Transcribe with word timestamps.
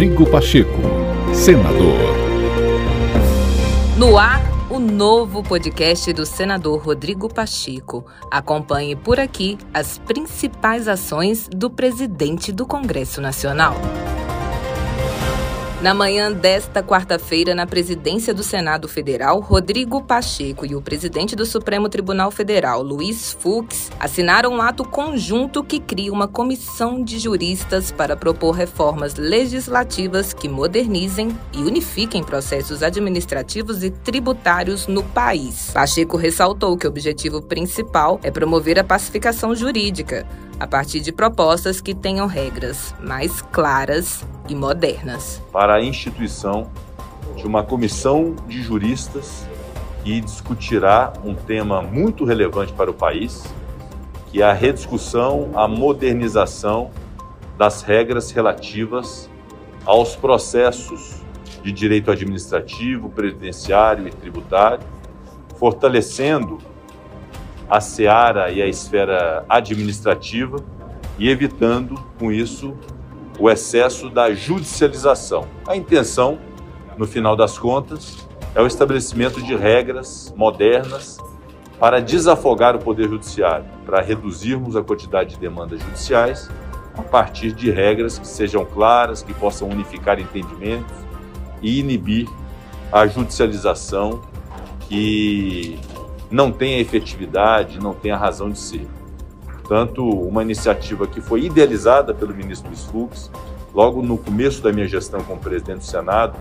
Rodrigo 0.00 0.24
Pacheco, 0.30 0.80
senador. 1.34 1.98
No 3.98 4.16
ar, 4.16 4.40
o 4.70 4.78
novo 4.78 5.42
podcast 5.42 6.10
do 6.14 6.24
senador 6.24 6.80
Rodrigo 6.80 7.28
Pacheco. 7.28 8.06
Acompanhe 8.30 8.96
por 8.96 9.20
aqui 9.20 9.58
as 9.74 9.98
principais 9.98 10.88
ações 10.88 11.50
do 11.54 11.68
presidente 11.68 12.50
do 12.50 12.64
Congresso 12.64 13.20
Nacional. 13.20 13.74
Na 15.82 15.94
manhã 15.94 16.30
desta 16.30 16.82
quarta-feira, 16.82 17.54
na 17.54 17.66
presidência 17.66 18.34
do 18.34 18.42
Senado 18.42 18.86
Federal, 18.86 19.40
Rodrigo 19.40 20.02
Pacheco 20.02 20.66
e 20.66 20.76
o 20.76 20.82
presidente 20.82 21.34
do 21.34 21.46
Supremo 21.46 21.88
Tribunal 21.88 22.30
Federal, 22.30 22.82
Luiz 22.82 23.32
Fux, 23.32 23.90
assinaram 23.98 24.52
um 24.52 24.60
ato 24.60 24.84
conjunto 24.84 25.64
que 25.64 25.80
cria 25.80 26.12
uma 26.12 26.28
comissão 26.28 27.02
de 27.02 27.18
juristas 27.18 27.90
para 27.90 28.14
propor 28.14 28.50
reformas 28.50 29.14
legislativas 29.14 30.34
que 30.34 30.50
modernizem 30.50 31.34
e 31.54 31.62
unifiquem 31.62 32.22
processos 32.22 32.82
administrativos 32.82 33.82
e 33.82 33.88
tributários 33.88 34.86
no 34.86 35.02
país. 35.02 35.70
Pacheco 35.72 36.18
ressaltou 36.18 36.76
que 36.76 36.86
o 36.86 36.90
objetivo 36.90 37.40
principal 37.40 38.20
é 38.22 38.30
promover 38.30 38.78
a 38.78 38.84
pacificação 38.84 39.54
jurídica 39.54 40.26
a 40.60 40.66
partir 40.66 41.00
de 41.00 41.10
propostas 41.10 41.80
que 41.80 41.94
tenham 41.94 42.26
regras 42.26 42.94
mais 43.00 43.40
claras 43.40 44.22
e 44.46 44.54
modernas. 44.54 45.42
Para 45.50 45.76
a 45.76 45.82
instituição 45.82 46.70
de 47.34 47.46
uma 47.46 47.64
comissão 47.64 48.36
de 48.46 48.62
juristas 48.62 49.46
que 50.04 50.20
discutirá 50.20 51.14
um 51.24 51.34
tema 51.34 51.80
muito 51.80 52.26
relevante 52.26 52.74
para 52.74 52.90
o 52.90 52.94
país, 52.94 53.42
que 54.26 54.42
é 54.42 54.44
a 54.44 54.52
rediscussão, 54.52 55.50
a 55.54 55.66
modernização 55.66 56.90
das 57.56 57.80
regras 57.80 58.30
relativas 58.30 59.30
aos 59.86 60.14
processos 60.14 61.22
de 61.62 61.72
direito 61.72 62.10
administrativo, 62.10 63.08
previdenciário 63.08 64.06
e 64.08 64.10
tributário, 64.10 64.86
fortalecendo 65.56 66.58
a 67.70 67.80
seara 67.80 68.50
e 68.50 68.60
a 68.60 68.66
esfera 68.66 69.44
administrativa 69.48 70.56
e 71.18 71.28
evitando, 71.28 71.94
com 72.18 72.32
isso, 72.32 72.74
o 73.38 73.48
excesso 73.48 74.10
da 74.10 74.34
judicialização. 74.34 75.46
A 75.66 75.76
intenção, 75.76 76.38
no 76.98 77.06
final 77.06 77.36
das 77.36 77.58
contas, 77.58 78.26
é 78.54 78.60
o 78.60 78.66
estabelecimento 78.66 79.40
de 79.40 79.54
regras 79.54 80.34
modernas 80.36 81.18
para 81.78 82.00
desafogar 82.00 82.74
o 82.74 82.78
Poder 82.80 83.08
Judiciário, 83.08 83.64
para 83.86 84.02
reduzirmos 84.02 84.76
a 84.76 84.82
quantidade 84.82 85.34
de 85.34 85.40
demandas 85.40 85.80
judiciais 85.80 86.50
a 86.96 87.02
partir 87.02 87.52
de 87.52 87.70
regras 87.70 88.18
que 88.18 88.26
sejam 88.26 88.64
claras, 88.64 89.22
que 89.22 89.32
possam 89.32 89.68
unificar 89.68 90.18
entendimentos 90.18 90.94
e 91.62 91.78
inibir 91.78 92.28
a 92.92 93.06
judicialização 93.06 94.20
que 94.88 95.78
não 96.30 96.52
tem 96.52 96.74
a 96.76 96.78
efetividade, 96.78 97.80
não 97.80 97.92
tem 97.92 98.12
a 98.12 98.16
razão 98.16 98.50
de 98.50 98.58
ser. 98.58 98.86
Portanto, 99.46 100.08
uma 100.08 100.42
iniciativa 100.42 101.06
que 101.06 101.20
foi 101.20 101.42
idealizada 101.42 102.14
pelo 102.14 102.34
ministro 102.34 102.68
Luiz 102.68 102.84
Fux, 102.84 103.30
logo 103.74 104.02
no 104.02 104.18
começo 104.18 104.62
da 104.62 104.72
minha 104.72 104.86
gestão 104.86 105.22
como 105.22 105.40
presidente 105.40 105.78
do 105.78 105.84
Senado, 105.84 106.36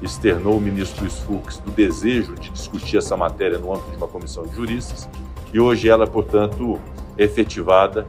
externou 0.00 0.56
o 0.56 0.60
ministro 0.60 1.02
Luiz 1.02 1.18
Fux 1.20 1.58
do 1.58 1.70
desejo 1.70 2.34
de 2.34 2.50
discutir 2.50 2.96
essa 2.96 3.16
matéria 3.16 3.58
no 3.58 3.72
âmbito 3.72 3.90
de 3.90 3.96
uma 3.96 4.08
comissão 4.08 4.44
de 4.44 4.54
juristas, 4.54 5.08
e 5.52 5.60
hoje 5.60 5.88
ela, 5.88 6.06
portanto, 6.06 6.80
é 7.16 7.24
efetivada 7.24 8.06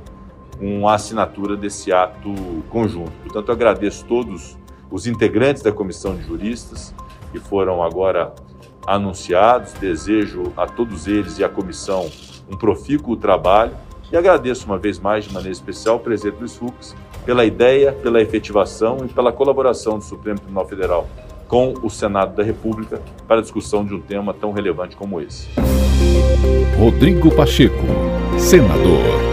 com 0.58 0.88
a 0.88 0.96
assinatura 0.96 1.58
desse 1.58 1.92
ato 1.92 2.34
conjunto. 2.70 3.12
Portanto, 3.24 3.52
agradeço 3.52 4.06
todos 4.06 4.58
os 4.90 5.08
integrantes 5.08 5.62
da 5.62 5.72
comissão 5.72 6.16
de 6.16 6.24
juristas 6.24 6.94
que 7.32 7.40
foram 7.40 7.84
agora 7.84 8.34
anunciados. 8.88 9.74
Desejo 9.74 10.54
a 10.56 10.66
todos 10.68 11.08
eles 11.08 11.40
e 11.40 11.44
à 11.44 11.50
comissão 11.50 12.10
um 12.50 12.58
profícuo 12.58 13.16
trabalho 13.16 13.74
e 14.12 14.18
agradeço 14.18 14.66
uma 14.66 14.78
vez 14.78 15.00
mais, 15.00 15.26
de 15.26 15.34
maneira 15.34 15.54
especial, 15.54 15.96
ao 15.96 16.00
presidente 16.00 16.38
Luiz 16.40 16.56
Fux 16.56 16.96
pela 17.26 17.46
ideia, 17.46 17.94
pela 17.94 18.22
efetivação 18.22 18.98
e 19.06 19.08
pela 19.08 19.32
colaboração 19.32 19.98
do 19.98 20.04
Supremo 20.04 20.40
Tribunal 20.40 20.68
Federal 20.68 21.08
com 21.48 21.74
o 21.84 21.90
Senado 21.90 22.36
da 22.36 22.44
República 22.44 23.02
para 23.28 23.38
a 23.38 23.42
discussão 23.42 23.86
de 23.86 23.94
um 23.94 24.02
tema 24.02 24.34
tão 24.34 24.52
relevante 24.52 24.96
como 24.96 25.22
esse. 25.22 25.48
Rodrigo 26.78 27.34
Pacheco, 27.36 27.86
senador. 28.40 29.33